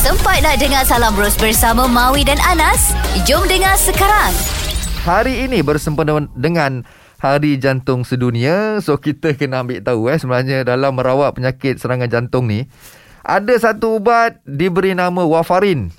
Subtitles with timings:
[0.00, 2.96] Sempat nak dengar Salam Bros bersama Maui dan Anas?
[3.28, 4.32] Jom dengar sekarang.
[5.04, 6.88] Hari ini bersempena dengan
[7.20, 8.80] Hari Jantung Sedunia.
[8.80, 12.64] So kita kena ambil tahu eh sebenarnya dalam merawat penyakit serangan jantung ni
[13.20, 15.92] ada satu ubat diberi nama warfarin.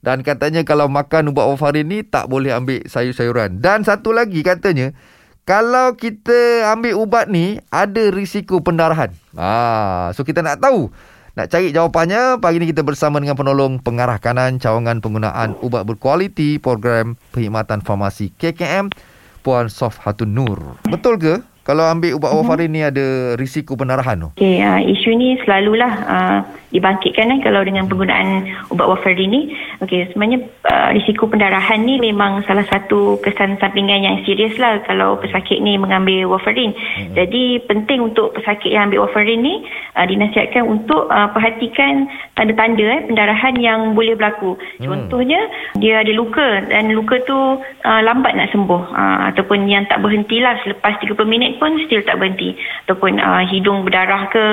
[0.00, 3.60] Dan katanya kalau makan ubat warfarin ni tak boleh ambil sayur-sayuran.
[3.60, 4.96] Dan satu lagi katanya
[5.44, 9.12] kalau kita ambil ubat ni ada risiko pendarahan.
[9.36, 10.88] Ah, so kita nak tahu
[11.32, 16.60] nak cari jawapannya, pagi ni kita bersama dengan penolong pengarah kanan cawangan penggunaan ubat berkualiti
[16.60, 18.92] program perkhidmatan farmasi KKM,
[19.40, 20.76] Puan Sof Hatun Nur.
[20.84, 21.40] Betul ke?
[21.62, 24.28] Kalau ambil ubat warfarin ni ada risiko pendarahan tu?
[24.34, 26.38] Okay, uh, isu ni selalulah uh,
[26.74, 29.54] dibangkitkan eh, kalau dengan penggunaan ubat warfarin ni.
[29.78, 35.20] Okay, sebenarnya uh, risiko pendarahan ni memang salah satu kesan sampingan yang serius lah kalau
[35.22, 36.74] pesakit ni mengambil warfarin.
[36.74, 37.14] Hmm.
[37.14, 39.62] Jadi penting untuk pesakit yang ambil warfarin ni
[39.94, 44.58] uh, dinasihatkan untuk uh, perhatikan tanda-tanda eh, pendarahan yang boleh berlaku.
[44.80, 44.88] Hmm.
[44.88, 45.38] Contohnya
[45.78, 50.58] dia ada luka dan luka tu uh, lambat nak sembuh uh, ataupun yang tak berhentilah
[50.64, 52.54] selepas 30 minit pun still tak berhenti.
[52.86, 54.44] Ataupun uh, hidung berdarah ke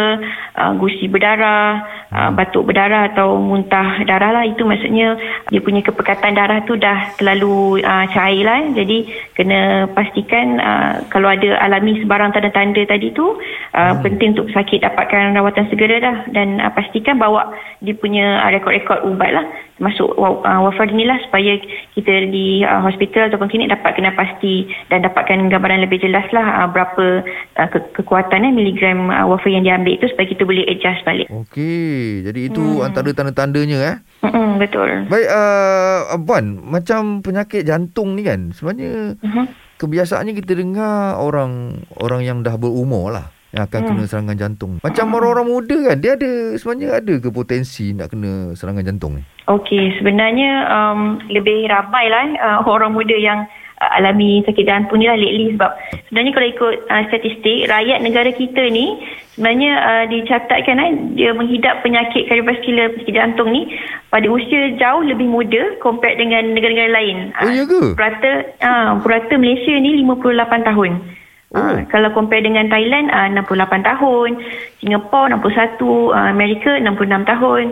[0.58, 4.44] uh, gusi berdarah uh, batuk berdarah atau muntah darah lah.
[4.48, 5.16] Itu maksudnya
[5.50, 8.60] dia punya kepekatan darah tu dah terlalu uh, cair lah.
[8.74, 13.38] Jadi kena pastikan uh, kalau ada alami sebarang tanda-tanda tadi tu uh,
[13.76, 14.02] hmm.
[14.04, 16.18] penting untuk sakit dapatkan rawatan segera dah.
[16.32, 19.46] Dan uh, pastikan bawa dia punya uh, rekod-rekod ubat lah
[19.80, 21.56] masuk uh, warfarin ni lah supaya
[21.96, 26.64] kita di uh, hospital ataupun klinik dapat kena pasti dan dapatkan gambaran lebih jelas lah
[26.64, 27.24] uh, berapa
[27.56, 31.28] uh, ke- kekuatan eh, miligram uh, warfarin yang diambil tu supaya kita boleh adjust balik.
[31.32, 32.86] Okey, jadi itu hmm.
[32.86, 33.98] antara tanda-tandanya eh.
[34.20, 35.08] Hmm, betul.
[35.08, 39.46] Baik, uh, Puan, macam penyakit jantung ni kan, sebenarnya uh-huh.
[39.80, 43.90] kebiasaannya kita dengar orang orang yang dah berumur lah yang akan hmm.
[43.90, 44.72] kena serangan jantung.
[44.86, 49.24] Macam orang-orang muda kan, dia ada sebenarnya ada ke potensi nak kena serangan jantung ni?
[49.50, 53.50] Okey, sebenarnya um, lebih ramai lah uh, orang muda yang
[53.82, 55.72] uh, alami sakit jantung ni lah lately sebab
[56.06, 59.02] sebenarnya kalau ikut uh, statistik, rakyat negara kita ni
[59.34, 63.74] sebenarnya uh, dicatatkan uh, dia menghidap penyakit kardiovaskular penyakit jantung ni
[64.14, 67.18] pada usia jauh lebih muda compare dengan negara-negara lain.
[67.42, 67.98] Oh, iya ke?
[67.98, 68.32] Purata,
[68.62, 71.18] uh, purata Malaysia ni 58 tahun.
[71.50, 71.58] Oh.
[71.58, 74.30] Uh, kalau compare dengan Thailand uh, 68 tahun,
[74.78, 77.64] Singapura 61, uh, Amerika 66 tahun.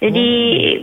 [0.00, 0.28] Jadi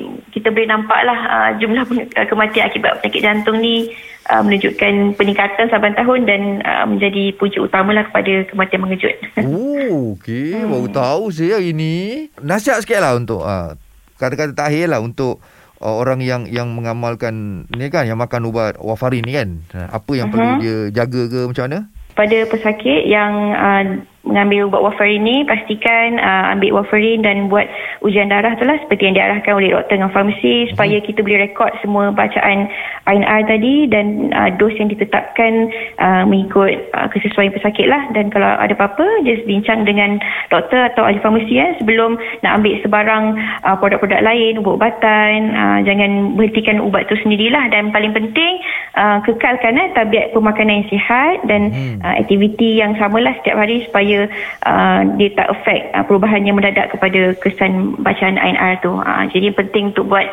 [0.05, 0.21] oh.
[0.29, 1.81] kita boleh nampaklah uh, jumlah
[2.29, 3.89] kematian akibat penyakit jantung ni
[4.29, 9.15] uh, menunjukkan peningkatan saban tahun dan uh, menjadi punca utamalah kepada kematian mengejut.
[9.41, 10.53] Oh, okey.
[10.63, 10.69] Hmm.
[10.69, 12.29] Baru tahu saya hari ni.
[12.37, 13.73] Nasihat sikitlah untuk uh,
[14.21, 15.41] kata-kata terakhir lah untuk
[15.81, 19.49] uh, orang yang yang mengamalkan ni kan yang makan ubat warfarin ni kan.
[19.73, 20.37] Apa yang uh-huh.
[20.37, 21.79] perlu dia jaga ke macam mana?
[22.13, 23.83] Pada pesakit yang uh,
[24.23, 27.67] mengambil ubat warfarin ni pastikan uh, ambil warfarin dan buat
[28.07, 31.05] ujian darah tu lah seperti yang diarahkan oleh doktor dengan farmasi supaya mhm.
[31.11, 32.71] kita boleh rekod semua bacaan
[33.03, 35.67] INR tadi dan uh, dos yang ditetapkan
[35.99, 41.03] uh, mengikut uh, kesesuaian pesakit lah dan kalau ada apa-apa just bincang dengan doktor atau
[41.03, 42.15] ahli farmasi ya, sebelum
[42.47, 43.23] nak ambil sebarang
[43.67, 48.63] uh, produk-produk lain ubat-ubatan uh, jangan berhentikan ubat tu sendirilah dan paling penting
[48.95, 51.97] uh, kekalkan eh, tabiat pemakanan yang sihat dan hmm.
[52.01, 54.29] uh, aktiviti yang samalah setiap hari supaya supaya
[54.69, 58.93] uh, dia tak affect uh, perubahan yang mendadak kepada kesan bacaan INR tu.
[58.93, 60.27] Uh, jadi penting untuk buat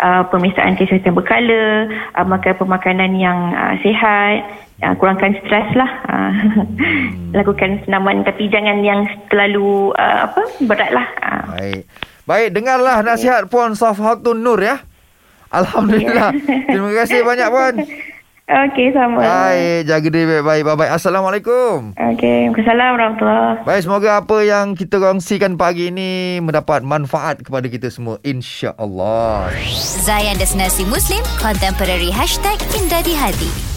[0.00, 4.48] uh, pemeriksaan kesihatan berkala, uh, makan pemakanan yang uh, sihat,
[4.82, 5.90] uh, kurangkan stres lah.
[6.08, 7.32] Uh, hmm.
[7.38, 11.06] lakukan senaman tapi jangan yang terlalu uh, apa berat lah.
[11.20, 11.44] Uh.
[11.52, 11.82] Baik.
[12.26, 14.82] Baik, dengarlah nasihat Puan Safhatun Nur ya.
[15.46, 16.34] Alhamdulillah.
[16.34, 16.74] Yeah.
[16.74, 17.74] Terima kasih banyak Puan.
[18.46, 19.18] Okey, sama.
[19.18, 20.62] Baik, jaga diri baik-baik.
[20.70, 20.94] Bye-bye.
[20.94, 21.98] Assalamualaikum.
[21.98, 27.90] Okey, Assalamualaikum warahmatullahi Baik, semoga apa yang kita kongsikan pagi ini mendapat manfaat kepada kita
[27.90, 28.22] semua.
[28.22, 29.50] InsyaAllah.
[30.06, 33.75] Zayan Destinasi Muslim, Contemporary Hashtag Indah di Hati.